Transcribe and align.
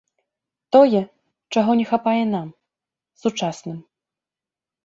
Тое, 0.75 1.01
чаго 1.55 1.71
не 1.81 1.85
хапае 1.91 2.23
нам, 2.33 2.47
сучасным. 3.23 3.77